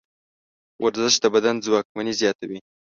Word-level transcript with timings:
ورزش 0.83 1.13
د 1.23 1.25
بدن 1.35 1.55
ځواکمني 1.65 2.13
زیاتوي. 2.21 2.59